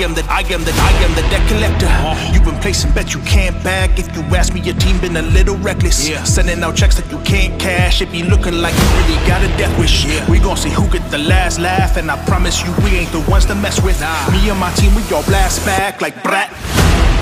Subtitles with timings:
[0.00, 1.84] I am the, I am the, I am the debt collector.
[1.84, 2.32] Uh-huh.
[2.32, 3.98] You've been placing bets you can't back.
[3.98, 6.08] If you ask me, your team been a little reckless.
[6.08, 6.24] Yeah.
[6.24, 8.00] Sending out checks that you can't cash.
[8.00, 10.06] It be looking like you really got a death wish.
[10.06, 10.24] Yeah.
[10.30, 13.20] We gon' see who get the last laugh, and I promise you we ain't the
[13.28, 14.00] ones to mess with.
[14.00, 14.30] Nah.
[14.32, 16.48] Me and my team, we all blast back like brat.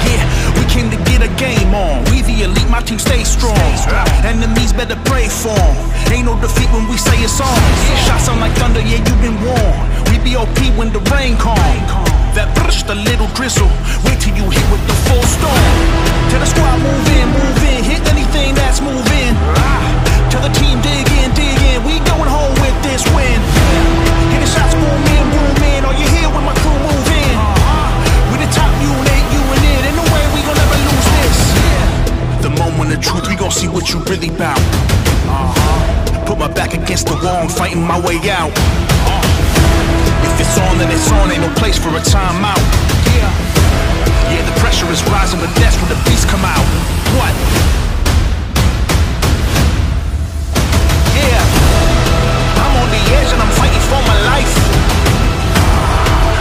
[0.07, 0.23] Yeah,
[0.55, 2.05] we came to get a game on.
[2.15, 3.59] We the elite, my team stay strong.
[4.23, 6.15] Enemies better pray for for 'em.
[6.15, 7.59] Ain't no defeat when we say it's on.
[8.07, 9.83] Shots sound like thunder, yeah, you been warned.
[10.11, 12.08] We be OP when the rain come.
[12.39, 13.67] That brush, the little drizzle.
[14.07, 15.75] Wait till you hit with the full storm.
[16.31, 17.83] Tell the squad move in, move in.
[17.83, 19.35] Hit anything that's moving.
[19.59, 19.83] Ah.
[20.31, 21.83] Tell the team dig in, dig in.
[21.83, 23.43] We going home with this win.
[24.31, 25.83] Hit the shots, boom in, boom in.
[25.83, 27.35] Are you here when my crew move in?
[27.35, 28.31] Uh-huh.
[28.31, 29.91] We the top unit, you and it.
[29.91, 31.39] Ain't no way we gon' ever lose this.
[32.47, 34.63] The moment of truth, we gon' see what you really bout.
[35.27, 36.08] Uh-huh.
[36.29, 38.53] Put my back against the wall, I'm fighting my way out.
[39.09, 39.25] Uh.
[40.29, 41.33] If it's on, then it's on.
[41.33, 42.61] Ain't no place for a timeout.
[43.17, 43.33] Yeah,
[44.29, 46.61] yeah, the pressure is rising, but that's when the beats come out.
[47.17, 47.33] What?
[51.17, 51.41] Yeah,
[52.61, 54.53] I'm on the edge and I'm fighting for my life.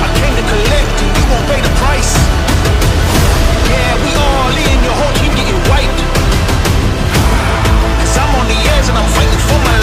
[0.03, 2.11] I came to collect, and you won't pay the price.
[3.71, 6.01] Yeah, we all in, your whole team getting wiped.
[8.03, 9.76] Cause I'm on the edge and I'm fighting for my life.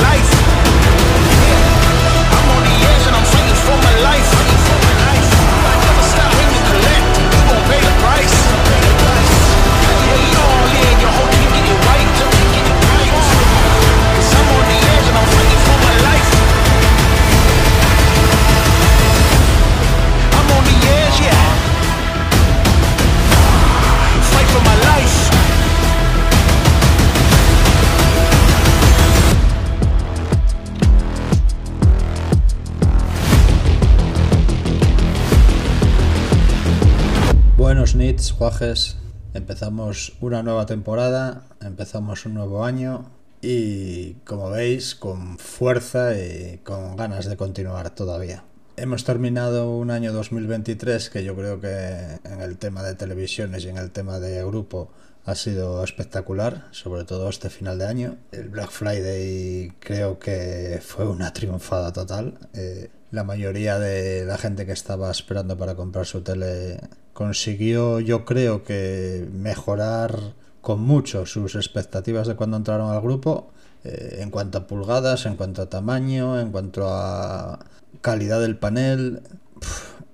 [37.74, 38.96] Buenos nits, guajes.
[39.34, 43.10] Empezamos una nueva temporada, empezamos un nuevo año
[43.42, 48.44] y como veis con fuerza y con ganas de continuar todavía.
[48.76, 53.70] Hemos terminado un año 2023 que yo creo que en el tema de televisiones y
[53.70, 54.92] en el tema de grupo
[55.24, 58.18] ha sido espectacular, sobre todo este final de año.
[58.30, 62.38] El Black Friday creo que fue una triunfada total.
[62.52, 66.78] Eh, la mayoría de la gente que estaba esperando para comprar su tele
[67.14, 73.52] consiguió, yo creo que mejorar con mucho sus expectativas de cuando entraron al grupo.
[73.84, 77.60] eh, en cuanto a pulgadas, en cuanto a tamaño, en cuanto a
[78.02, 79.22] calidad del panel,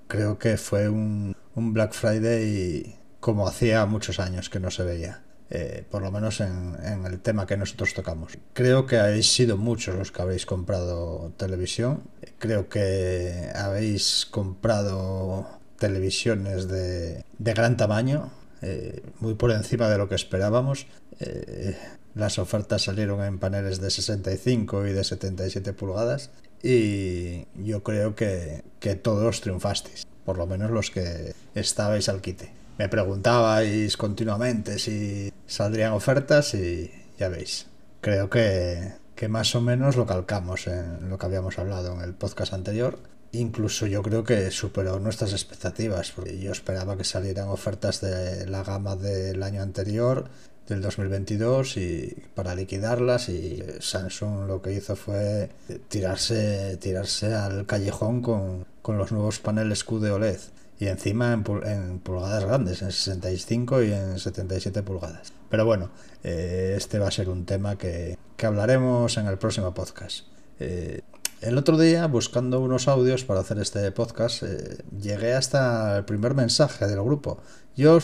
[0.07, 5.23] creo que fue un, un Black Friday como hacía muchos años que no se veía.
[5.49, 8.37] eh, por lo menos en, en el tema que nosotros tocamos.
[8.53, 12.03] Creo que habéis sido muchos los que habéis comprado televisión.
[12.39, 18.29] Creo que habéis comprado televisiones de, de gran tamaño,
[18.61, 20.85] eh, muy por encima de lo que esperábamos.
[21.19, 21.75] Eh,
[22.13, 26.29] las ofertas salieron en paneles de 65 y de 77 pulgadas
[26.61, 32.51] y yo creo que, que todos triunfasteis, por lo menos los que estabais al quite.
[32.77, 37.65] Me preguntabais continuamente si saldrían ofertas y ya veis.
[38.01, 42.13] Creo que, que más o menos lo calcamos en lo que habíamos hablado en el
[42.13, 42.99] podcast anterior.
[43.33, 48.63] Incluso yo creo que superó nuestras expectativas, porque yo esperaba que salieran ofertas de la
[48.63, 50.25] gama del año anterior,
[50.67, 53.29] del 2022, y para liquidarlas.
[53.29, 55.49] Y Samsung lo que hizo fue
[55.87, 60.39] tirarse, tirarse al callejón con, con los nuevos paneles Q de OLED
[60.79, 65.31] y encima en, pul- en pulgadas grandes, en 65 y en 77 pulgadas.
[65.49, 65.91] Pero bueno,
[66.23, 70.25] eh, este va a ser un tema que, que hablaremos en el próximo podcast.
[70.59, 71.01] Eh,
[71.41, 76.35] el otro día, buscando unos audios para hacer este podcast, eh, llegué hasta el primer
[76.35, 77.39] mensaje del grupo.
[77.75, 77.99] Yo,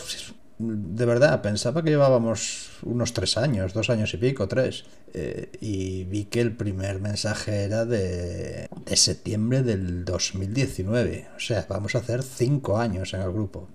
[0.58, 4.84] de verdad, pensaba que llevábamos unos tres años, dos años y pico, tres.
[5.14, 11.28] Eh, y vi que el primer mensaje era de, septiembre del 2019.
[11.36, 13.68] O sea, vamos a hacer cinco años en el grupo.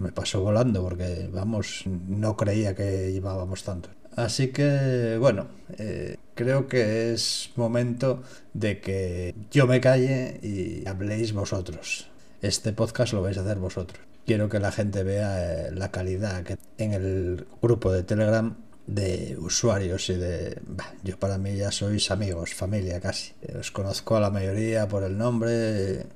[0.00, 3.90] Me pasó volando porque, vamos, no creía que llevábamos tanto.
[4.16, 8.22] Así que, bueno, eh, creo que es momento
[8.52, 12.08] de que yo me calle y habléis vosotros.
[12.42, 14.00] Este podcast lo vais a hacer vosotros.
[14.26, 18.56] Quiero que la gente vea eh, la calidad que en el grupo de Telegram
[18.86, 20.58] de usuarios y de...
[20.66, 23.32] bah, yo para mí ya sois amigos, familia casi.
[23.58, 26.06] Os conozco a la mayoría por el nombre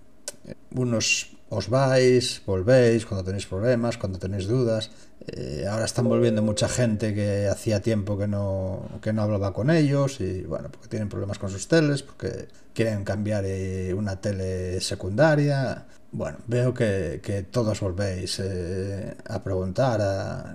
[0.71, 4.91] unos os vais, volvéis cuando tenéis problemas, cuando tenéis dudas.
[5.27, 9.71] Eh, ahora están volviendo mucha gente que hacía tiempo que no, que no hablaba con
[9.71, 14.81] ellos y bueno, porque tienen problemas con sus teles, porque quieren cambiar eh, una tele
[14.81, 15.87] secundaria.
[16.12, 20.55] Bueno, veo que, que todos volvéis eh, a preguntar,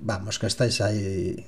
[0.00, 1.46] vamos, que estáis ahí,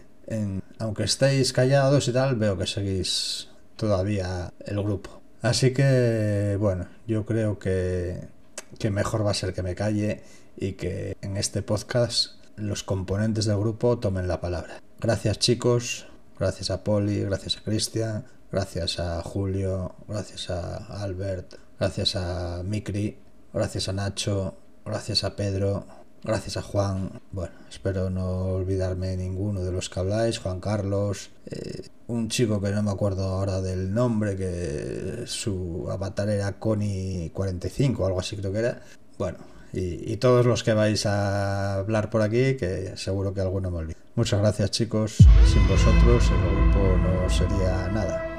[0.79, 5.23] aunque estéis callados y tal, veo que seguís todavía el grupo.
[5.43, 8.36] Así que, bueno, yo creo que,
[8.79, 10.23] que mejor va a ser que me calle
[10.57, 14.81] y que en este podcast los componentes del grupo tomen la palabra.
[14.99, 16.07] Gracias chicos,
[16.39, 23.19] gracias a Poli, gracias a Cristian, gracias a Julio, gracias a Albert, gracias a Mikri,
[23.53, 25.87] gracias a Nacho, gracias a Pedro,
[26.23, 27.21] gracias a Juan.
[27.33, 32.71] Bueno, espero no olvidarme ninguno de los que habláis, Juan Carlos, eh, un chico que
[32.71, 38.53] no me acuerdo ahora del nombre, que su avatar era Connie45 o algo así creo
[38.53, 38.83] que era.
[39.19, 39.39] Bueno,
[39.73, 43.79] y, y, todos los que vais a hablar por aquí, que seguro que alguno me
[43.79, 43.97] olvida.
[44.15, 45.17] Muchas gracias chicos,
[45.47, 48.33] sin vosotros el grupo no sería nada.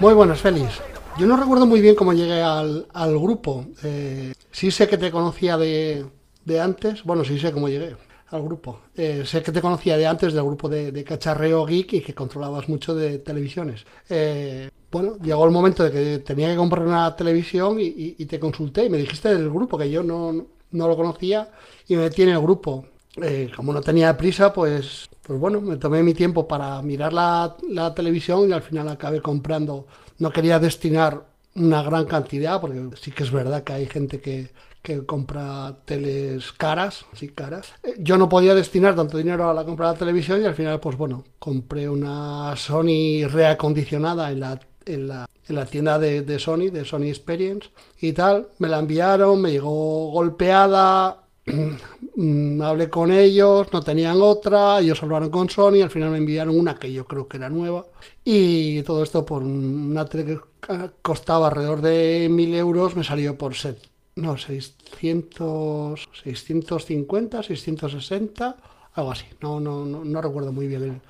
[0.00, 0.91] Muy buenas, Félix.
[1.18, 2.86] Yo no recuerdo muy bien cómo llegué al,
[3.20, 3.66] grupo.
[3.84, 6.06] Eh, sí sé que te conocía de,
[6.58, 7.04] antes.
[7.04, 7.96] Bueno, sí sé cómo llegué
[8.30, 8.80] al grupo.
[8.96, 12.68] Eh, sé que te conocía de antes del grupo de, cacharreo geek y que controlabas
[12.68, 13.84] mucho de televisiones.
[14.08, 18.86] Eh, bueno, llegó el momento de que tenía que comprar una televisión y, te consulté
[18.86, 20.32] y me dijiste del grupo que yo no,
[20.70, 21.50] no lo conocía
[21.88, 22.86] y me metí en el grupo.
[23.54, 27.94] Como no tenía prisa, pues, pues bueno, me tomé mi tiempo para mirar la, la
[27.94, 29.86] televisión y al final acabé comprando
[30.22, 31.24] no quería destinar
[31.56, 36.52] una gran cantidad, porque sí que es verdad que hay gente que, que compra teles
[36.52, 37.72] caras, así caras.
[37.98, 40.78] Yo no podía destinar tanto dinero a la compra de la televisión y al final,
[40.78, 46.38] pues bueno, compré una Sony reacondicionada en la, en la, en la tienda de, de
[46.38, 47.70] Sony, de Sony Experience
[48.00, 48.46] y tal.
[48.58, 55.50] Me la enviaron, me llegó golpeada, hablé con ellos, no tenían otra, ellos hablaron con
[55.50, 57.84] Sony, al final me enviaron una que yo creo que era nueva
[58.24, 60.38] y todo esto por una tele que
[61.02, 63.78] costaba alrededor de mil euros me salió por set,
[64.16, 68.56] no, 600, 650, 660,
[68.94, 71.00] algo así, no, no, no, no recuerdo muy bien el,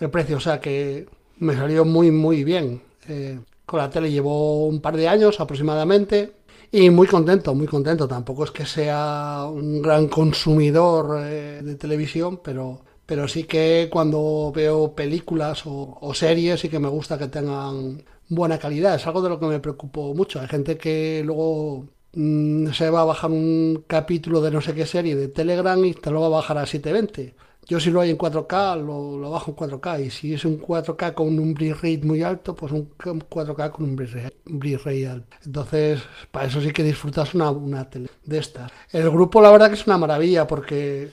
[0.00, 1.06] el, precio, o sea que
[1.38, 2.82] me salió muy muy bien.
[3.08, 6.32] Eh, con la tele llevo un par de años aproximadamente,
[6.70, 8.06] y muy contento, muy contento.
[8.08, 14.52] Tampoco es que sea un gran consumidor eh, de televisión, pero, pero sí que cuando
[14.54, 18.96] veo películas o, series sí que me gusta que tengan buena calidad.
[18.96, 20.40] Es algo de lo que me preocupo mucho.
[20.40, 24.86] Hay gente que luego mmm, se va a bajar un capítulo de no sé qué
[24.86, 28.08] serie de Telegram y te lo va a bajar a 720 yo si lo hay
[28.08, 30.06] en 4K, lo, lo, bajo en 4K.
[30.06, 33.96] Y si es un 4K con un bitrate muy alto, pues un 4K con un
[34.44, 35.36] bitrate alto.
[35.44, 36.00] Entonces,
[36.30, 38.72] para eso sí que disfrutas una, una tele de estas.
[38.90, 41.10] El grupo, la verdad que es una maravilla, porque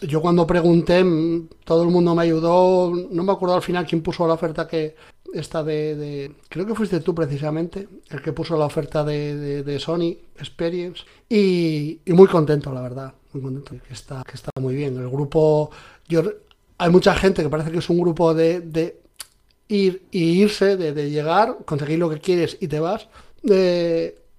[0.00, 1.04] yo cuando pregunté,
[1.64, 2.90] todo el mundo me ayudó.
[3.10, 4.96] No me acuerdo al final quién puso la oferta que,
[5.34, 10.16] esta de, creo que fuiste tú precisamente el que puso la oferta de, de, Sony
[10.38, 15.70] Experience y, muy contento la verdad contento que está que está muy bien el grupo
[16.08, 16.22] yo
[16.78, 19.00] hay mucha gente que parece que es un grupo de,
[19.68, 23.08] ir y irse de, llegar conseguir lo que quieres y te vas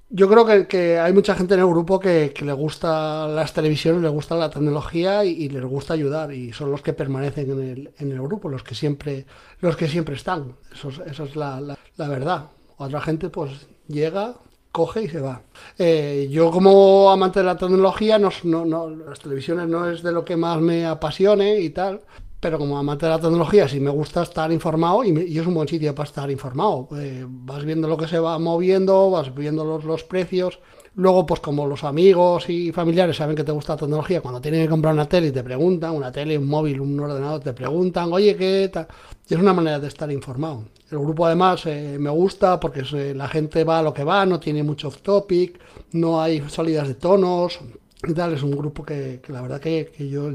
[0.10, 4.10] yo creo que, hay mucha gente en el grupo que, le gusta las televisiones, le
[4.10, 7.92] gusta la tecnología y, y, les gusta ayudar y son los que permanecen en el,
[7.98, 9.26] en el grupo, los que siempre,
[9.60, 10.56] los que siempre están.
[10.74, 12.52] Eso es, eso es la, la, la, verdad.
[12.78, 14.36] Otra gente pues llega,
[14.72, 15.42] coge y se va.
[15.78, 20.24] Eh, yo como amante de la tecnología, no, no, las televisiones no es de lo
[20.24, 22.02] que más me apasione y tal,
[22.40, 25.48] pero como amante de la tecnología sí me gusta estar informado y, me, y es
[25.48, 26.88] un buen sitio para estar informado.
[26.96, 30.60] Eh, vas viendo lo que se va moviendo, vas viendo los, los, precios.
[30.96, 34.64] Luego, pues como los amigos y familiares saben que te gusta la tecnología, cuando tienen
[34.64, 38.12] que comprar una tele y te preguntan, una tele, un móvil, un ordenador, te preguntan,
[38.14, 38.88] oye, ¿qué tal?
[39.28, 40.64] Y es una manera de estar informado.
[40.90, 44.26] El grupo además eh, me gusta porque eh, la gente va a lo que va,
[44.26, 45.60] no tiene mucho off topic,
[45.92, 47.60] no hay salidas de tonos,
[48.06, 50.30] y tal, es un grupo que, la verdad que, yo,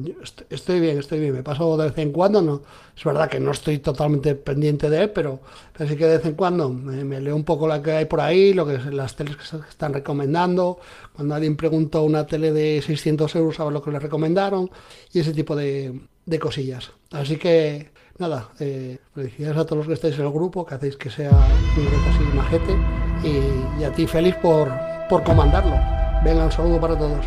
[0.51, 2.63] estoy bien, estoy bien, me paso de vez en cuando, no,
[2.97, 5.41] es verdad que no estoy totalmente pendiente de él, pero,
[5.73, 8.53] pero que de vez en cuando me, leo un poco lo que hay por ahí,
[8.53, 10.81] lo que las teles que se están recomendando,
[11.13, 14.69] cuando alguien pregunta una tele de 600 euros a ver lo que le recomendaron
[15.13, 16.91] y ese tipo de, de cosillas.
[17.13, 20.75] Así que Nada, eh, pues felicidades a todos los que estáis en el grupo, que
[20.75, 22.77] hacéis que sea un grupo así majete.
[23.25, 24.71] Y, y a ti, Félix, por,
[25.09, 25.77] por comandarlo.
[26.25, 27.25] Venga, un saludo para todos.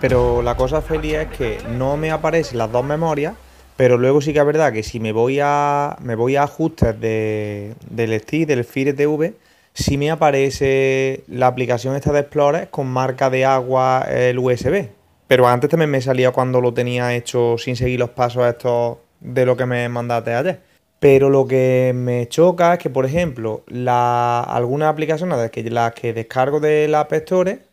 [0.00, 3.34] Pero la cosa feliz es que no me aparecen las dos memorias,
[3.76, 6.98] pero luego sí que es verdad que si me voy a me voy a ajustes
[6.98, 9.34] de, del STI, del FIRE TV,
[9.74, 14.88] sí me aparece la aplicación esta de Explorer con marca de agua el USB.
[15.26, 19.46] Pero antes también me salía cuando lo tenía hecho sin seguir los pasos estos de
[19.46, 20.60] lo que me mandaste ayer.
[20.98, 26.12] Pero lo que me choca es que, por ejemplo, la, algunas aplicaciones que, las que
[26.12, 27.12] descargo de la App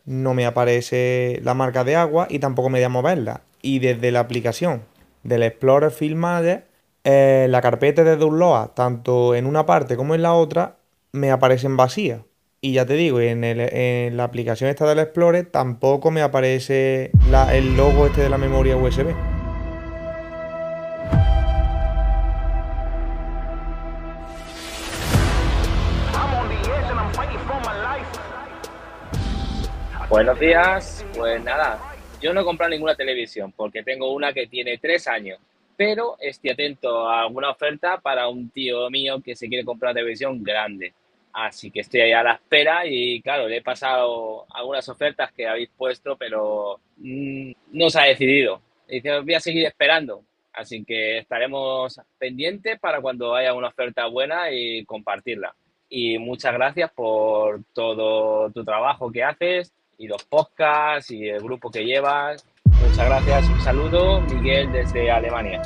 [0.06, 3.42] no me aparece la marca de agua y tampoco me voy a moverla.
[3.60, 4.82] Y desde la aplicación
[5.24, 6.64] del Explorer Film Manager,
[7.04, 10.77] eh, la carpeta de download, tanto en una parte como en la otra,
[11.12, 12.22] me aparecen vacías.
[12.60, 17.12] Y ya te digo, en, en la aplicación esta del Explorer tampoco me aparece
[17.52, 19.14] el logo este de la memoria USB.
[30.08, 31.78] Buenos días, pues nada,
[32.20, 35.38] yo no he comprado ninguna televisión porque tengo una que tiene tres años,
[35.76, 40.42] pero estoy atento a alguna oferta para un tío mío que se quiere comprar televisión
[40.42, 40.94] grande.
[41.32, 45.46] Así que estoy ahí a la espera y claro, le he pasado algunas ofertas que
[45.46, 48.60] habéis puesto, pero mm, no se ha decidido.
[48.88, 50.22] Dice, voy a seguir esperando.
[50.52, 55.54] Así que estaremos pendientes para cuando haya una oferta buena y compartirla.
[55.88, 61.70] Y muchas gracias por todo tu trabajo que haces y los podcasts y el grupo
[61.70, 62.44] que llevas.
[62.64, 65.62] Muchas gracias, un saludo, Miguel desde Alemania.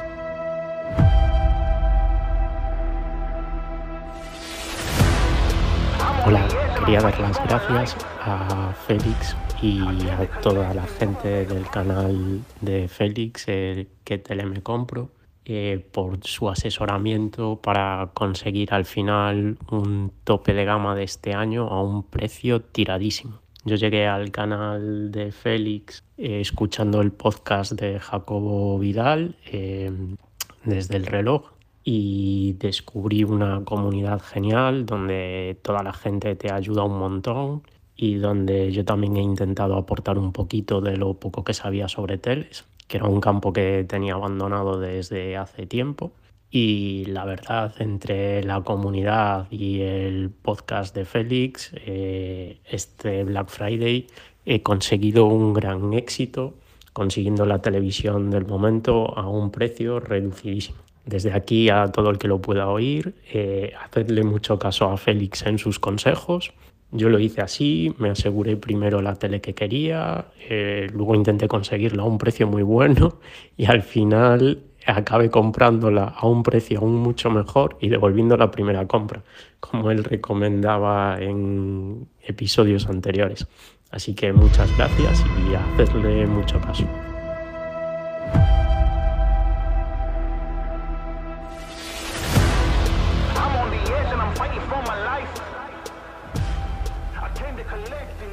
[6.85, 13.47] Quería dar las gracias a Félix y a toda la gente del canal de Félix,
[13.47, 15.11] el que tele me compro,
[15.45, 21.69] eh, por su asesoramiento para conseguir al final un tope de gama de este año
[21.69, 23.39] a un precio tiradísimo.
[23.65, 30.17] Yo llegué al canal de Félix eh, escuchando el podcast de Jacobo Vidal em,
[30.65, 31.52] desde el reloj
[31.85, 37.63] y descubrí una comunidad genial donde toda la gente te ayuda un montón
[37.97, 42.19] y donde yo también he intentado aportar un poquito de lo poco que sabía sobre
[42.19, 46.13] teles, que era un campo que tenía abandonado desde hace tiempo
[46.55, 54.07] y la verdad, entre la comunidad y el podcast de Félix, eh, este Black Friday
[54.45, 56.53] he conseguido un gran éxito,
[56.93, 60.77] consiguiendo la televisión del momento a un precio reducidísimo.
[61.05, 65.45] Desde aquí a todo el que lo pueda oír, eh, hacedle mucho caso a Félix
[65.47, 66.53] en sus consejos.
[66.93, 72.03] Yo lo hice así, me aseguré primero la tele que quería, eh, luego intenté conseguirla
[72.03, 73.19] a un precio muy bueno
[73.57, 78.87] y al final acabe comprándola a un precio aún mucho mejor y devolviendo la primera
[78.87, 79.23] compra,
[79.61, 83.47] como él recomendaba en episodios anteriores.
[83.91, 86.87] Así que muchas gracias y hacerle mucho caso.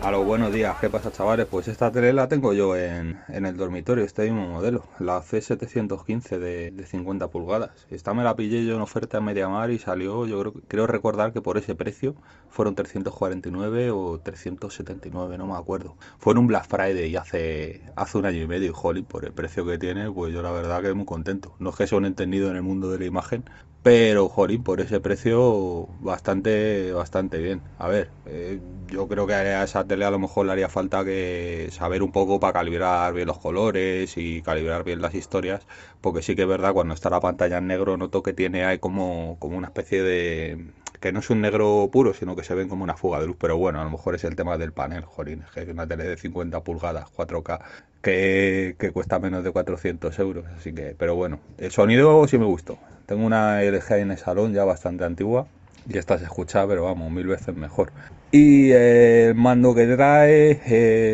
[0.01, 1.45] A los buenos días, ¿qué pasa chavales?
[1.45, 6.71] Pues esta tele la tengo yo en, el dormitorio, este mismo modelo, la C715 de,
[6.71, 7.71] de 50 pulgadas.
[7.89, 11.33] Esta me la pillé yo en oferta en Mediamar y salió, yo creo, creo recordar
[11.33, 12.15] que por ese precio
[12.49, 15.97] fueron 349 o 379, no me acuerdo.
[16.17, 19.65] Fue en un Black Friday hace, hace un año y medio, y por el precio
[19.65, 21.55] que tiene, pues yo la verdad que muy contento.
[21.59, 23.43] No es que sea un entendido en el mundo de la imagen,
[23.81, 27.63] pero, jolín, por ese precio, bastante, bastante bien.
[27.77, 31.05] A ver, eh, yo creo que a esa tele a lo mejor le haría falta
[31.05, 35.65] que saber un poco para calibrar bien los colores y calibrar bien las historias,
[36.01, 38.79] porque sí que es verdad, cuando está la pantalla en negro noto que tiene ahí
[38.79, 40.71] como, como una especie de...
[40.99, 43.37] que no es un negro puro, sino que se ven como una fuga de luz,
[43.39, 46.03] pero bueno, a lo mejor es el tema del panel, jolín, que es una tele
[46.03, 47.59] de 50 pulgadas, 4K,
[48.01, 52.45] que, que cuesta menos de 400 euros, así que, pero bueno, el sonido sí me
[52.45, 52.77] gustó.
[53.05, 55.47] Tengo una LG en el salón ya bastante antigua
[55.87, 57.91] y esta se escucha, pero vamos, mil veces mejor.
[58.31, 60.51] Y el mando que trae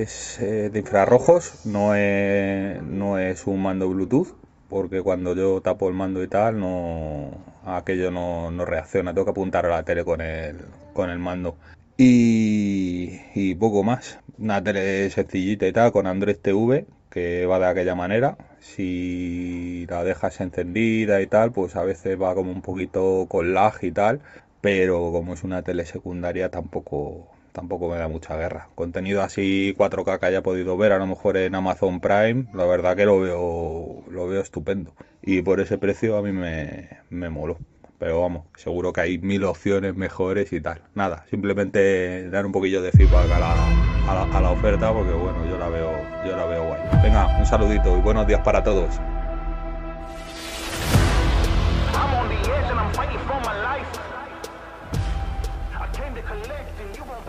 [0.02, 4.36] es eh, de infrarrojos, no es, no es un mando Bluetooth,
[4.68, 7.32] porque cuando yo tapo el mando y tal, no
[7.66, 10.58] aquello no, reacciona, tengo que apuntar a la tele con el,
[10.94, 11.58] con el mando.
[11.98, 17.68] Y, y poco más, una tele sencillita y tal, con Android TV, que va de
[17.68, 18.38] aquella manera.
[18.60, 23.76] Si la dejas encendida y tal, pues a veces va como un poquito con lag
[23.84, 24.22] y tal,
[24.62, 28.68] pero como es una tele secundaria tampoco tampoco me da mucha guerra.
[28.76, 32.96] Contenido así 4K que haya podido ver a lo mejor en Amazon Prime, la verdad
[32.96, 34.94] que lo veo lo veo estupendo
[35.24, 37.58] y por ese precio a mí me, me moló.
[37.98, 40.82] Pero vamos, seguro que hay mil opciones mejores y tal.
[40.96, 44.94] Nada, simplemente dar un poquillo de feedback a la, a la, a la oferta.
[44.94, 45.92] porque bueno, yo la veo,
[46.26, 46.82] yo la veo guay.
[47.02, 49.00] Venga, un saludito y buenos días para todos.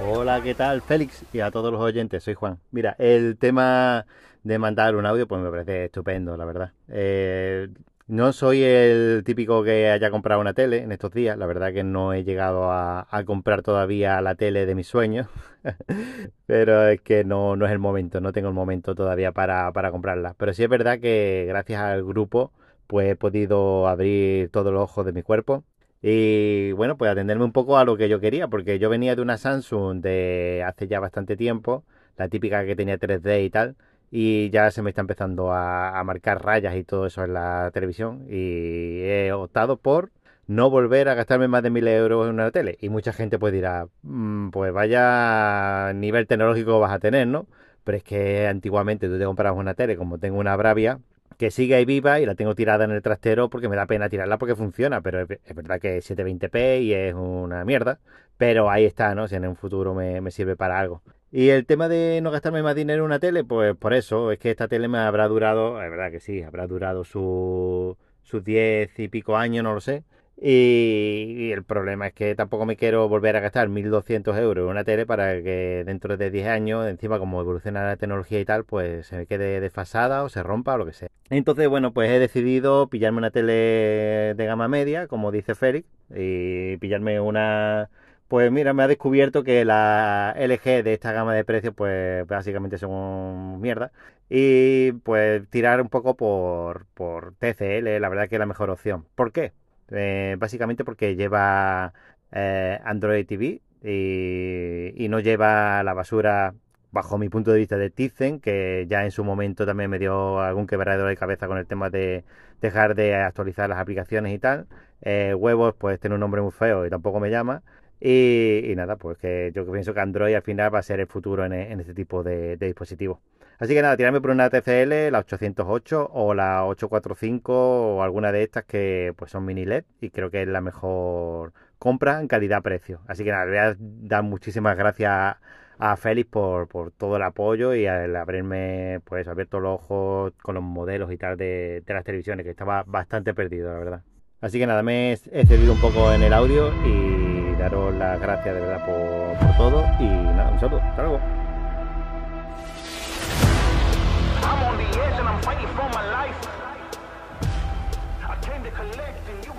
[0.08, 0.82] Hola, ¿qué tal?
[0.82, 2.60] Félix y a todos los oyentes, soy Juan.
[2.70, 4.06] Mira, el tema
[4.44, 6.72] de mandar un audio pues me parece estupendo, la verdad.
[6.88, 7.68] Eh,
[8.06, 11.82] no soy el típico que haya comprado una tele en estos días, la verdad que
[11.82, 15.26] no he llegado a, comprar todavía la tele de mis sueños,
[16.46, 19.90] pero es que no, no es el momento, no tengo el momento todavía para, para
[19.90, 20.34] comprarla.
[20.38, 22.52] Pero sí es verdad que gracias al grupo
[22.86, 25.64] pues he podido abrir todos los ojos de mi cuerpo
[26.02, 29.22] y bueno, pues atenderme un poco a lo que yo quería, porque yo venía de
[29.22, 31.84] una Samsung de hace ya bastante tiempo,
[32.16, 33.76] la típica que tenía 3D y tal,
[34.10, 38.26] y ya se me está empezando a, marcar rayas y todo eso en la televisión,
[38.28, 40.10] y he optado por
[40.46, 42.78] no volver a gastarme más de mil euros en una tele.
[42.80, 47.46] Y mucha gente pues dirá, mm, pues vaya nivel tecnológico vas a tener, ¿no?
[47.84, 51.00] Pero es que antiguamente tú te comprabas una tele, como tengo una Bravia,
[51.38, 54.08] que sigue ahí viva y la tengo tirada en el trastero porque me da pena
[54.08, 57.98] tirarla porque funciona, pero es, verdad que es 720p y es una mierda,
[58.36, 59.28] pero ahí está, ¿no?
[59.28, 61.02] Si en un futuro me, sirve para algo.
[61.30, 64.38] Y el tema de no gastarme más dinero en una tele, pues por eso, es
[64.38, 67.96] que esta tele me habrá durado, es verdad que sí, habrá durado sus
[68.44, 70.04] 10 y pico años, no lo sé.
[70.38, 74.84] Y, el problema es que tampoco me quiero volver a gastar 1.200 euros en una
[74.84, 79.06] tele para que dentro de 10 años, encima como evoluciona la tecnología y tal, pues
[79.06, 81.08] se me quede desfasada o se rompa o lo que sea.
[81.30, 86.76] Entonces, bueno, pues he decidido pillarme una tele de gama media, como dice Félix, y
[86.78, 87.88] pillarme una...
[88.28, 92.76] Pues mira, me ha descubierto que la LG de esta gama de precios, pues básicamente
[92.76, 93.92] son mierda.
[94.28, 99.06] Y pues tirar un poco por, por TCL, la verdad que es la mejor opción.
[99.14, 99.52] ¿Por qué?
[99.90, 101.92] Eh, básicamente porque lleva
[102.32, 106.54] eh, Android TV y, no lleva la basura
[106.90, 110.40] bajo mi punto de vista de Tizen, que ya en su momento también me dio
[110.40, 112.24] algún quebradero de cabeza con el tema de
[112.60, 114.66] dejar de actualizar las aplicaciones y tal.
[115.02, 117.62] Eh, huevos, pues tiene un nombre muy feo y tampoco me llama.
[118.00, 121.44] Y, nada, pues que yo pienso que Android al final va a ser el futuro
[121.44, 123.18] en, este tipo de dispositivos.
[123.58, 128.42] Así que nada, tirarme por una TCL, la 808 o la 845 o alguna de
[128.42, 133.00] estas que pues son mini LED y creo que es la mejor compra en calidad-precio.
[133.06, 135.36] Así que nada, le voy a dar muchísimas gracias
[135.78, 140.64] a Félix por, todo el apoyo y al haberme pues abierto los ojos con los
[140.64, 144.02] modelos y tal de, las televisiones, que estaba bastante perdido, la verdad.
[144.40, 148.54] Así que nada, me he cedido un poco en el audio y daros las gracias
[148.54, 151.45] de verdad por, por todo y nada, un saludo, hasta luego.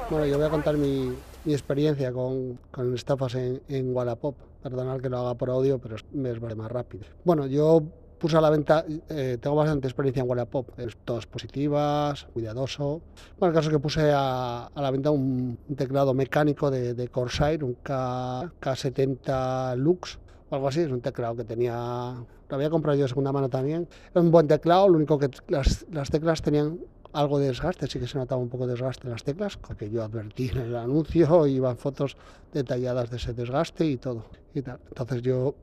[0.09, 1.13] Bueno, yo voy a contar mi,
[1.45, 2.57] experiencia con,
[2.95, 4.35] estafas en, en Wallapop.
[4.63, 6.05] Perdonad que lo haga por audio, pero es,
[6.55, 7.03] más rápido.
[7.25, 7.83] Bueno, yo
[8.17, 10.69] puse a la venta, eh, tengo bastante experiencia en Wallapop,
[11.03, 13.01] todas positivas, cuidadoso.
[13.37, 17.75] Bueno, el caso es que puse a, la venta un, teclado mecánico de, Corsair, un
[17.75, 21.73] K, K70 Lux, o algo así, es un teclado que tenía,
[22.49, 23.87] lo había comprado yo de segunda mano también.
[24.11, 26.79] Era un buen teclado, lo único que las, las teclas tenían
[27.13, 29.89] algo de desgaste, sí que se notaba un poco de desgaste en las teclas, porque
[29.89, 32.17] yo advertí en el anuncio, iban fotos
[32.53, 34.25] detalladas de ese desgaste y todo.
[34.53, 34.79] Y tal.
[34.89, 35.55] Entonces yo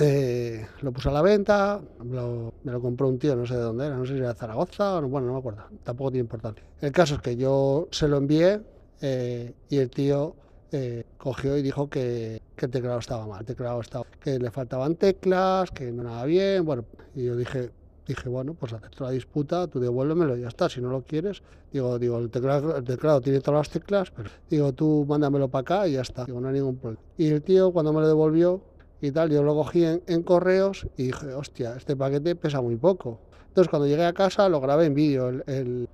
[0.00, 3.86] eh, lo puse a la venta, me lo compró un tío, no sé de dónde
[3.86, 6.64] era, no sé si era de Zaragoza, o bueno, no me acuerdo, tampoco tiene importancia.
[6.80, 8.60] El caso es que yo se lo envié
[9.00, 10.34] eh, y el tío
[10.72, 14.50] eh, cogió y dijo que, que, el teclado estaba mal, el teclado estaba, que le
[14.50, 17.70] faltaban teclas, que no nada bien, bueno, y yo dije,
[18.06, 21.98] dije, bueno, pues acepto la disputa, tú devuélvemelo ya está, si no lo quieres, digo,
[21.98, 25.88] digo, el teclado, el teclado tiene todas las teclas, pero digo, tú mándamelo para acá
[25.88, 27.02] y ya está, digo, no hay ningún problema.
[27.16, 28.60] Y el tío cuando me lo devolvió
[29.00, 33.20] y tal, yo lo cogí en, correos y dije, hostia, este paquete pesa muy poco.
[33.48, 35.88] Entonces cuando llegué a casa lo grabé en vídeo, el,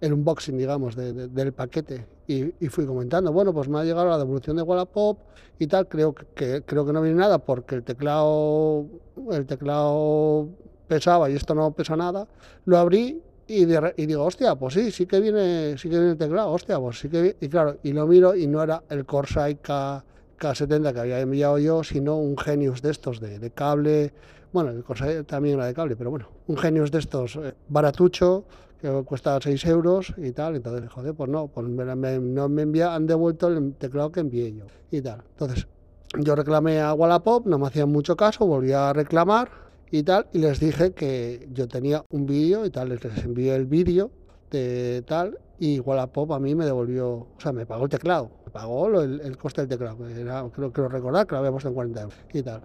[0.00, 4.18] el, unboxing, digamos, del paquete y, y, fui comentando, bueno, pues me ha llegado la
[4.18, 5.18] devolución de Wallapop
[5.58, 8.86] y tal, creo que, creo que no viene nada porque el teclado,
[9.30, 10.48] el teclado
[10.88, 12.26] pesaba y esto no pesa nada,
[12.64, 16.50] lo abrí y, digo, hostia, pues sí, sí que viene, sí que viene el teclado,
[16.50, 20.02] hostia, pues sí que y claro, y lo miro y no era el Corsair K,
[20.38, 24.12] K70 que había enviado yo, sino un Genius de estos de, cable,
[24.52, 28.44] bueno, el Corsair también era de cable, pero bueno, un Genius de estos eh, baratucho
[28.80, 32.94] que cuesta 6 euros y tal, entonces, joder, pues no, pues me, no me envía,
[32.94, 35.22] han devuelto el teclado que envié yo y tal.
[35.30, 35.66] Entonces,
[36.18, 39.50] yo reclamé a Wallapop, no me hacían mucho caso, volví a reclamar
[39.90, 43.66] y tal, y les dije que yo tenía un vídeo y tal, les envié el
[43.66, 44.10] vídeo
[44.50, 48.88] de tal, y Wallapop a mí me devolvió, o sea, me pagó el teclado, pagó
[48.88, 51.74] lo- el, el coste del teclado, que era, creo, creo recordar que lo habíamos en
[51.74, 52.62] 40 euros y tal.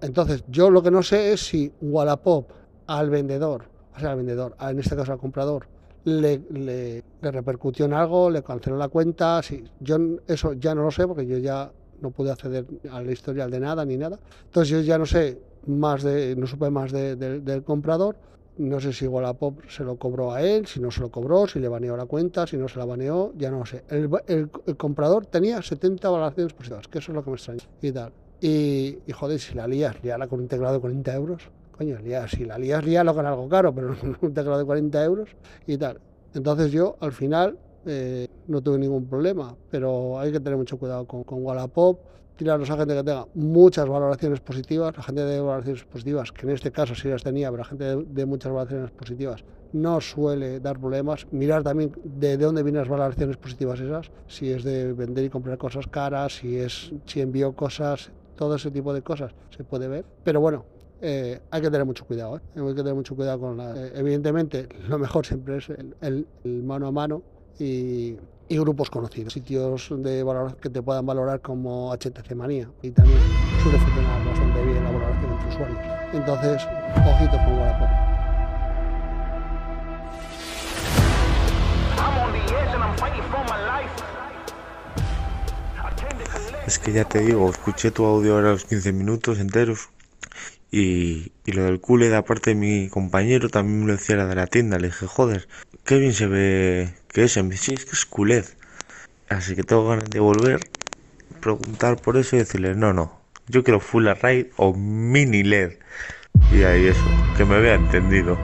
[0.00, 2.50] Entonces, yo lo que no sé es si Wallapop
[2.86, 5.66] al vendedor, o sea, al vendedor, a- en este caso al comprador,
[6.04, 10.82] le, le- le repercutió en algo, le canceló la cuenta, si, yo eso ya no
[10.82, 14.18] lo sé porque yo ya no pude acceder al historial de nada ni nada.
[14.46, 18.16] Entonces yo ya no sé más de, no supe más de- de- del comprador.
[18.56, 21.60] No sé si Wallapop se lo cobró a él, si no se lo cobró, si
[21.60, 23.84] le baneó la cuenta, si no se la baneó, ya no lo sé.
[23.88, 27.60] El, el- el comprador tenía 70 valoraciones positivas, que eso es lo que me extraña.
[27.80, 28.12] Y tal.
[28.40, 31.50] Y, y joder, si la lías, liarla con un teclado de 40 euros.
[31.80, 31.96] Coño,
[32.28, 35.30] si la lías, líalo con algo caro, pero un teclado de 40 euros
[35.66, 35.98] y tal.
[36.34, 41.06] Entonces yo, al final, eh, no tuve ningún problema, pero hay que tener mucho cuidado
[41.06, 41.98] con, con Wallapop,
[42.36, 46.50] tirarlos a gente que tenga muchas valoraciones positivas, la gente de valoraciones positivas, que en
[46.50, 50.60] este caso sí las tenía, pero la gente de, de muchas valoraciones positivas no suele
[50.60, 51.26] dar problemas.
[51.30, 55.30] Mirar también de, de dónde vienen las valoraciones positivas esas, si es de vender y
[55.30, 59.88] comprar cosas caras, si es si envió cosas, todo ese tipo de cosas se puede
[59.88, 60.04] ver.
[60.24, 60.66] Pero bueno,
[61.02, 62.40] eh, hay que tener mucho cuidado, ¿eh?
[62.54, 63.74] que tener mucho cuidado con la...
[63.74, 67.22] eh, evidentemente, lo mejor siempre es el, mano a mano
[67.58, 68.16] y,
[68.50, 69.88] grupos conocidos, sitios
[70.60, 73.20] que te puedan valorar como HTC Manía y también
[73.62, 75.78] suele funcionar bastante bien la valoración entre usuarios.
[76.12, 76.62] Entonces,
[76.96, 77.88] ojito con Wallapop.
[86.66, 89.88] Es que ya te digo, escuché tu audio ahora los 15 minutos enteros
[90.70, 94.78] y, lo del QLED, aparte mi compañero también me lo decía la de la tienda,
[94.78, 95.48] le dije, joder,
[95.84, 98.44] qué bien se ve que es, y me dice, es que es QLED.
[99.28, 100.60] Así que tengo ganas de volver,
[101.40, 105.72] preguntar por eso y decirle, no, no, yo quiero Full Array o Mini LED.
[106.52, 107.04] Y ahí eso,
[107.36, 108.38] que me vea entendido.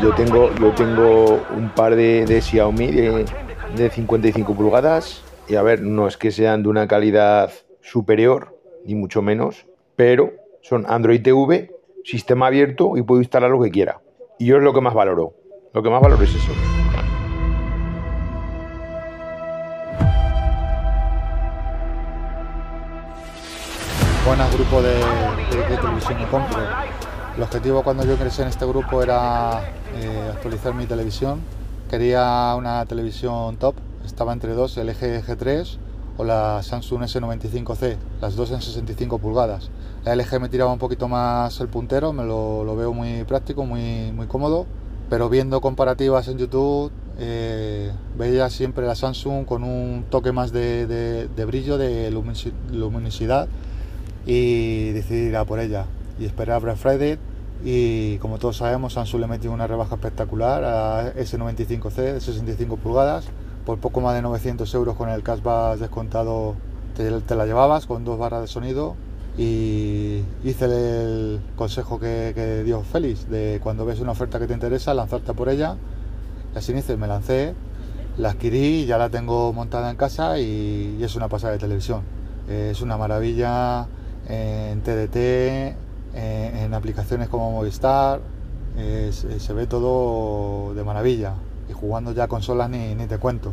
[0.00, 3.24] Yo tengo, yo tengo un par de, de Xiaomi de,
[3.76, 8.94] de 55 pulgadas y a ver, no es que sean de una calidad superior, ni
[8.94, 11.70] mucho menos, pero son Android TV,
[12.04, 14.00] sistema abierto y puedo instalar lo que quiera.
[14.38, 15.34] Y yo es lo que más valoro.
[15.72, 16.52] Lo que más valoro es eso.
[24.26, 24.94] Buenas grupo de,
[25.50, 26.58] televisión y compro.
[27.36, 29.60] El objetivo cuando yo ingresé en este grupo era
[29.96, 31.40] eh, actualizar mi televisión.
[31.92, 35.76] Quería una televisión top, estaba entre dos, el LG G3
[36.16, 39.68] o la Samsung S95C, las dos en 65 pulgadas.
[40.06, 43.66] La LG me tiraba un poquito más el puntero, me lo, lo veo muy práctico,
[43.66, 44.64] muy, muy cómodo,
[45.10, 50.86] pero viendo comparativas en YouTube eh, veía siempre la Samsung con un toque más de,
[50.86, 53.48] de- de brillo, de luminosi- luminosidad
[54.24, 55.84] y decidí ir a por ella
[56.18, 57.18] y esperar Black Friday
[57.64, 63.26] y como todos sabemos Samsung le metió una rebaja espectacular a S95C de 65 pulgadas
[63.64, 66.56] por poco más de 900 euros con el cashback descontado
[66.96, 68.96] te, la llevabas con dos barras de sonido
[69.38, 74.92] y hice el consejo que, dio Félix de cuando ves una oferta que te interesa
[74.92, 75.76] lanzarte por ella
[76.54, 77.54] y así me lancé
[78.18, 82.02] la adquirí, ya la tengo montada en casa y, es una pasada de televisión.
[82.48, 83.86] Es una maravilla
[84.28, 85.76] en TDT,
[86.14, 88.20] en aplicaciones como Movistar,
[88.76, 91.34] eh, se, se ve todo de maravilla.
[91.68, 93.52] Y jugando ya consolas ni, ni te cuento.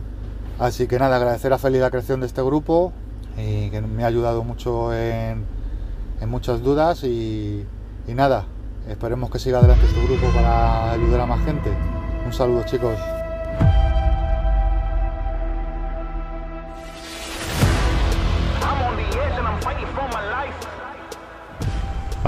[0.59, 2.91] Así que nada, agradecer a Feli la creación de este grupo
[3.37, 5.45] y que me ha ayudado mucho en,
[6.19, 7.65] en muchas dudas y,
[8.07, 8.45] y nada,
[8.89, 11.71] esperemos que siga adelante este grupo para ayudar a más gente.
[12.25, 12.95] Un saludo chicos.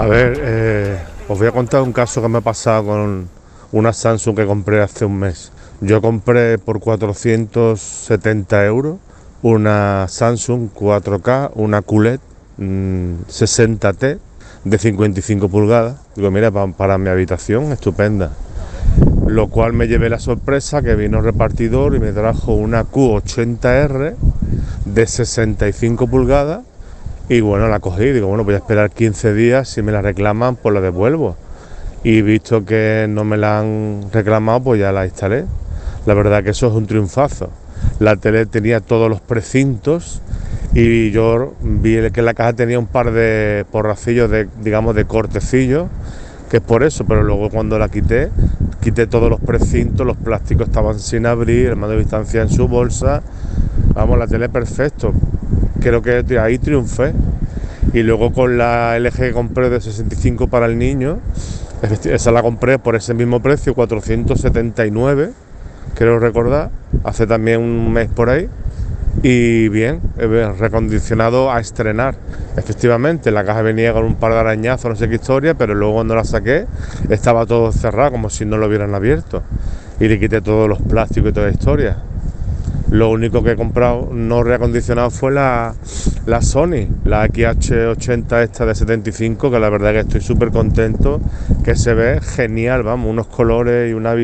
[0.02, 3.28] A ver, eh, os voy a contar un caso que me ha pasado con
[3.70, 5.52] una Samsung que compré hace un mes.
[5.80, 8.96] Yo compré por 470 euros
[9.42, 12.18] una Samsung 4K, una QLED
[12.58, 14.18] mm, 60T
[14.64, 16.00] de 55 pulgadas.
[16.16, 18.32] Digo, mira, pa- para mi habitación, estupenda.
[19.28, 24.16] Lo cual me llevé la sorpresa que vino el repartidor y me trajo una Q80R
[24.84, 26.62] de 65 pulgadas
[27.28, 30.56] y bueno, la cogí, digo, bueno, voy a esperar 15 días, si me la reclaman,
[30.56, 31.36] pues la devuelvo.
[32.04, 35.44] Y visto que no me la han reclamado, pues ya la instalé.
[36.04, 37.50] La verdad que eso es un triunfazo.
[38.00, 40.20] La tele tenía todos los precintos
[40.74, 45.86] y yo vi que la caja tenía un par de porracillos de, digamos, de cortecillos,
[46.50, 48.30] que es por eso, pero luego cuando la quité,
[48.80, 52.68] quité todos los precintos, los plásticos estaban sin abrir, el mando de distancia en su
[52.68, 53.22] bolsa.
[53.94, 55.12] Vamos, la tele perfecto.
[55.82, 57.12] Creo que ahí triunfé.
[57.92, 61.18] Y luego con la LG que compré de 65 para el niño,
[62.04, 65.32] Esa la compré por ese mismo precio, 479,
[65.96, 66.70] creo recordar,
[67.02, 68.48] hace también un mes por ahí.
[69.24, 70.00] Y bien,
[70.58, 72.14] recondicionado a estrenar.
[72.56, 75.94] Efectivamente, la caja venía con un par de arañazos, no sé qué historia, pero luego
[75.94, 76.66] cuando la saqué
[77.10, 79.42] estaba todo cerrado, como si no lo hubieran abierto.
[80.00, 81.96] Y le quité todos los plásticos y toda la historia.
[82.92, 85.74] Lo único que he comprado no reacondicionado fue la,
[86.26, 91.18] la Sony, la XH80 esta de 75, que la verdad que estoy súper contento,
[91.64, 94.14] que se ve genial, vamos, unos colores y una...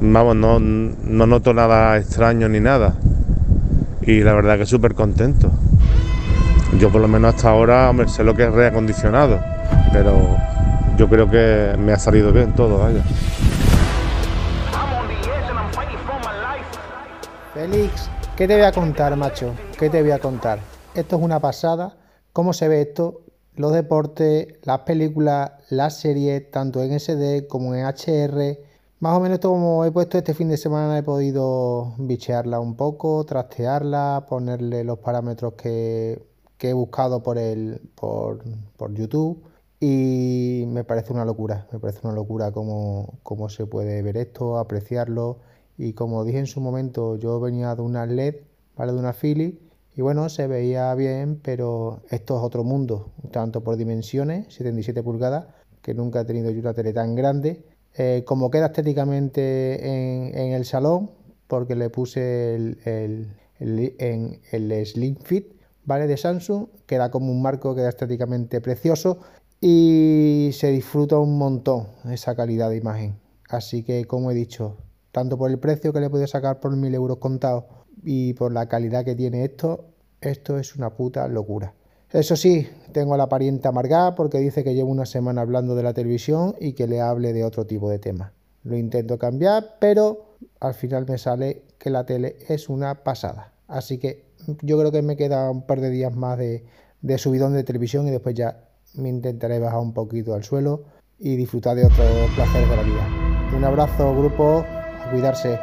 [0.00, 2.94] Vamos, no, no noto nada extraño ni nada.
[4.00, 5.52] Y la verdad que súper contento.
[6.80, 9.38] Yo por lo menos hasta ahora, hombre, sé lo que es reacondicionado,
[9.92, 10.14] pero
[10.96, 13.02] yo creo que me ha salido bien todo, vaya.
[17.58, 19.52] Félix, ¿qué te voy a contar, macho?
[19.76, 20.60] ¿Qué te voy a contar?
[20.94, 21.96] Esto es una pasada.
[22.32, 23.22] ¿Cómo se ve esto?
[23.56, 28.60] Los deportes, las películas, las series, tanto en SD como en HR.
[29.00, 32.76] Más o menos esto como he puesto este fin de semana he podido bichearla un
[32.76, 36.22] poco, trastearla, ponerle los parámetros que,
[36.60, 38.44] he buscado por, el, por,
[38.76, 39.42] por, YouTube
[39.80, 44.58] y me parece una locura, me parece una locura cómo, cómo se puede ver esto,
[44.58, 45.38] apreciarlo
[45.78, 48.34] y como dije en su momento, yo venía de una LED,
[48.76, 48.92] ¿vale?
[48.92, 49.58] De una Philips,
[49.96, 55.46] y bueno, se veía bien, pero esto es otro mundo, tanto por dimensiones, 77 pulgadas,
[55.82, 57.64] que nunca he tenido yo una tele tan grande,
[57.96, 61.10] eh, como queda estéticamente en, el salón,
[61.46, 65.52] porque le puse el, el, en el Slim Fit,
[65.84, 66.06] ¿vale?
[66.06, 69.18] De Samsung, queda como un marco, queda estéticamente precioso
[69.60, 73.18] y se disfruta un montón esa calidad de imagen.
[73.48, 74.76] Así que, como he dicho,
[75.18, 77.64] tanto por el precio que le puedo sacar por mil euros contados
[78.04, 79.86] y por la calidad que tiene esto,
[80.20, 81.74] esto es una puta locura.
[82.12, 85.82] Eso sí, tengo a la pariente amargada porque dice que llevo una semana hablando de
[85.82, 88.32] la televisión y que le hable de otro tipo de tema.
[88.62, 93.52] Lo intento cambiar, pero al final me sale que la tele es una pasada.
[93.66, 94.24] Así que
[94.62, 96.64] yo creo que me queda un par de días más de,
[97.02, 100.84] de subidón de televisión y después ya me intentaré bajar un poquito al suelo
[101.18, 103.08] y disfrutar de otros placeres de la vida.
[103.56, 104.64] Un abrazo, grupo
[105.10, 105.58] cuidarse.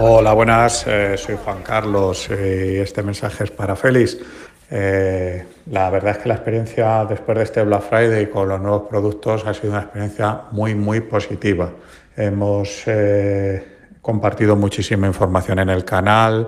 [0.00, 4.16] Hola, buenas, eh, soy Juan Carlos y este mensaje es para Félix.
[4.70, 8.82] Eh, la verdad es que la experiencia después de este Black Friday con los nuevos
[8.88, 11.72] productos ha sido una experiencia muy, muy positiva.
[12.16, 16.46] Hemos eh, compartido muchísima información en el canal,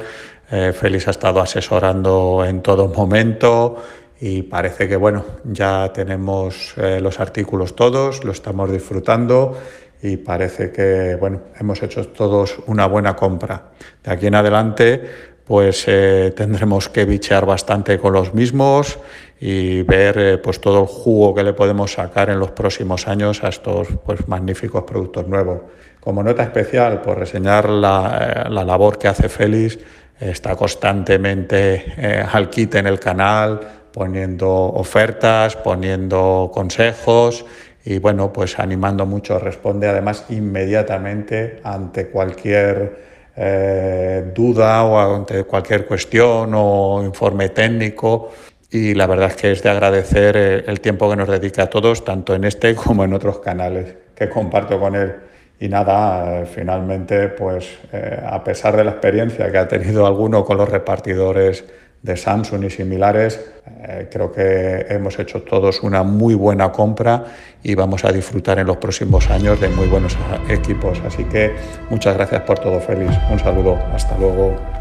[0.51, 3.77] eh, Félix ha estado asesorando en todo momento
[4.21, 9.57] y parece que bueno, ya tenemos eh, los artículos todos, lo estamos disfrutando
[10.03, 13.71] y parece que bueno, hemos hecho todos una buena compra.
[14.03, 18.99] De aquí en adelante pues eh, tendremos que bichear bastante con los mismos
[19.41, 23.49] y ver pues todo el jugo que le podemos sacar en los próximos años a
[23.49, 25.61] estos pues magníficos productos nuevos.
[26.01, 29.79] Como nota especial, por reseñar la, la labor que hace Félix
[30.21, 33.61] está constantemente eh, al kit en el canal,
[33.93, 37.45] poniendo ofertas, poniendo consejos
[37.85, 45.87] y bueno, pues animando mucho, responde además inmediatamente ante cualquier eh, duda o ante cualquier
[45.87, 48.31] cuestión o informe técnico
[48.71, 51.67] y la verdad es que es de agradecer eh, el tiempo que nos dedica a
[51.71, 55.30] todos, tanto en este como en otros canales que comparto con él.
[55.61, 60.57] Y nada, finalmente, pues eh, a pesar de la experiencia que ha tenido alguno con
[60.57, 61.65] los repartidores
[62.01, 63.39] de Samsung y similares,
[63.83, 67.25] eh, creo que hemos hecho todos una muy buena compra
[67.63, 70.17] y vamos a disfrutar en los próximos años de muy buenos
[70.49, 70.99] equipos.
[71.07, 71.53] Así que
[71.91, 73.15] muchas gracias por todo, Félix.
[73.31, 73.79] Un saludo.
[73.93, 74.80] Hasta luego.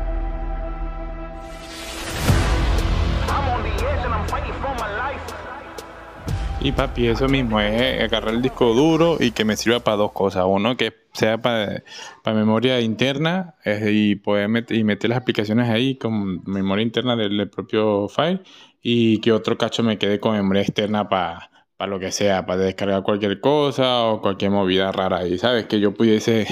[6.62, 10.12] Y papi, eso mismo es agarrar el disco duro y que me sirva para dos
[10.12, 10.44] cosas.
[10.46, 11.84] Uno, que sea para,
[12.26, 18.42] memoria interna y poder meter, y las aplicaciones ahí con memoria interna del, propio file.
[18.82, 22.60] Y que otro cacho me quede con memoria externa para para lo que sea, para
[22.64, 25.66] descargar cualquier cosa o cualquier movida rara ahí, ¿sabes?
[25.66, 26.46] Que yo pudiese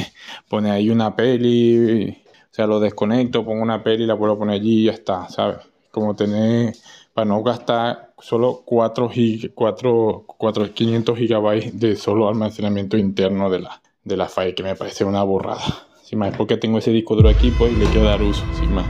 [0.47, 2.11] poner ahí una peli,
[2.49, 5.57] o sea, lo desconecto, pongo una peli, la puedo poner allí y ya está, ¿sabes?
[5.91, 6.73] Como tener
[7.13, 9.11] para no gastar solo 4,
[9.53, 14.75] 4, 4 500 gigabytes de solo almacenamiento interno de la, de la file, que me
[14.75, 15.61] parece una burrada.
[16.03, 18.85] Sin más, porque tengo ese disco duro aquí, pues le quiero dar uso, sin más.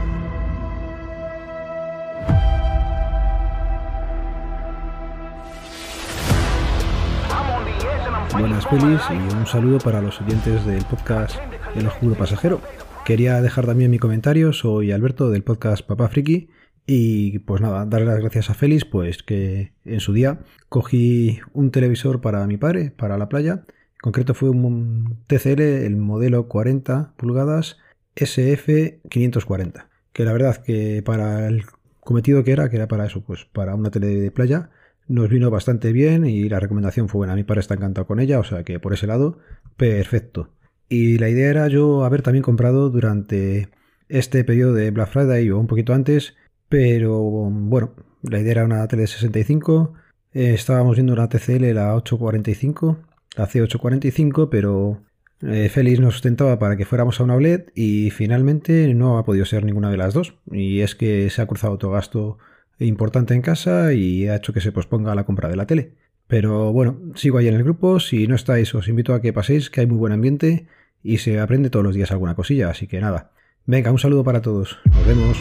[8.38, 11.36] Buenas pelis y un saludo para los oyentes del podcast
[11.74, 12.60] El Oscuro Pasajero
[13.04, 14.52] quería dejar también mi comentario.
[14.52, 16.50] Soy Alberto del podcast Papá Friki.
[16.90, 20.38] Y pues nada, darle las gracias a Félix, pues que en su día
[20.70, 23.64] cogí un televisor para mi padre, para la playa.
[23.66, 27.76] En concreto fue un TCL, el modelo 40 pulgadas
[28.16, 29.88] SF540.
[30.14, 31.66] Que la verdad que para el
[32.00, 34.70] cometido que era, que era para eso, pues para una tele de playa,
[35.08, 37.34] nos vino bastante bien y la recomendación fue buena.
[37.34, 39.40] Mi padre está encantado con ella, o sea que por ese lado,
[39.76, 40.54] perfecto.
[40.88, 43.68] Y la idea era yo haber también comprado durante
[44.08, 46.34] este periodo de Black Friday o un poquito antes,
[46.68, 49.94] pero bueno, la idea era una tele de 65.
[50.32, 52.98] Eh, estábamos viendo una TCL, la 845,
[53.36, 55.02] la C845, pero
[55.42, 59.44] eh, Félix nos sustentaba para que fuéramos a una OLED y finalmente no ha podido
[59.44, 60.34] ser ninguna de las dos.
[60.50, 62.38] Y es que se ha cruzado otro gasto
[62.78, 65.94] importante en casa y ha hecho que se posponga la compra de la tele.
[66.26, 68.00] Pero bueno, sigo ahí en el grupo.
[68.00, 70.66] Si no estáis, os invito a que paséis, que hay muy buen ambiente
[71.02, 72.70] y se aprende todos los días alguna cosilla.
[72.70, 73.30] Así que nada.
[73.64, 74.78] Venga, un saludo para todos.
[74.84, 75.38] Nos vemos.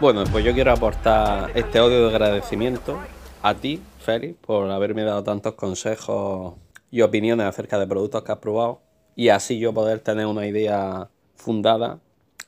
[0.00, 2.96] Bueno, pues yo quiero aportar este audio de agradecimiento
[3.42, 6.54] a ti, Félix, por haberme dado tantos consejos
[6.88, 8.80] y opiniones acerca de productos que has probado
[9.16, 11.98] y así yo poder tener una idea fundada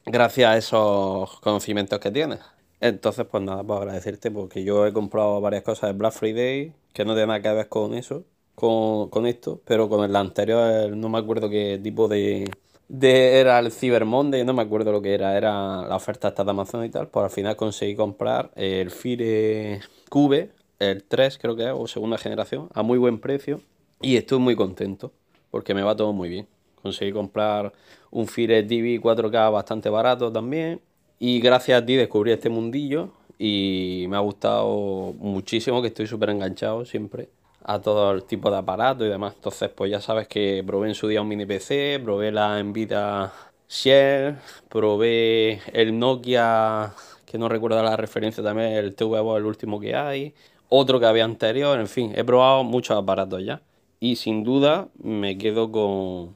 [0.07, 2.39] gracias a esos conocimientos que tienes.
[2.79, 7.05] Entonces, pues nada, pues agradecerte porque yo he comprado varias cosas de Black Friday que
[7.05, 8.23] no tienen nada que ver con eso,
[8.55, 12.49] con, con esto, pero con el anterior no me acuerdo qué tipo de,
[12.91, 16.43] de, era el Cyber Monday, no me acuerdo lo que era, era la oferta esta
[16.43, 20.51] de Amazon y tal, pues al final conseguí comprar el Fire Cube,
[20.81, 23.61] el 3 creo que es, o segunda generación, a muy buen precio
[24.03, 25.13] y estoy muy contento
[25.53, 26.49] porque me va todo muy bien.
[26.83, 27.73] Conseguí comprar
[28.11, 30.81] un Fire TV 4K bastante barato también
[31.21, 36.31] y gracias a ti descubrí este mundillo y me ha gustado muchísimo, que estoy súper
[36.31, 37.29] enganchado siempre
[37.65, 39.35] a todo el tipo de aparatos y demás.
[39.37, 43.33] Entonces, pues ya sabes que probé en su día un mini PC, probé la Nvidia
[43.69, 44.37] Share,
[44.69, 46.93] probé el Nokia,
[47.25, 50.35] que no recuerdo la referencia también, el TVO, el último que hay,
[50.69, 53.63] otro que había anterior, en fin, he probado muchos aparatos ya.
[54.01, 56.35] Y sin duda me quedo con,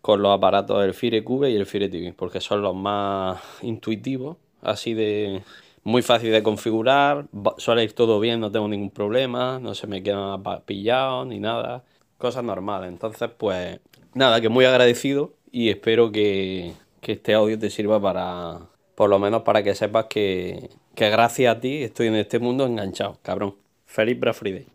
[0.00, 4.36] con los aparatos del Fire Cube y el Fire TV, porque son los más intuitivos,
[4.60, 5.42] así de
[5.84, 10.02] muy fácil de configurar, suele ir todo bien, no tengo ningún problema, no se me
[10.02, 11.84] queda pillado ni nada,
[12.18, 12.90] cosas normales.
[12.90, 13.80] Entonces, pues
[14.14, 18.60] nada, que muy agradecido y espero que, que este audio te sirva para,
[18.94, 22.66] por lo menos para que sepas que, que gracias a ti estoy en este mundo
[22.66, 23.56] enganchado, cabrón.
[23.86, 24.71] Feliz Black Friday.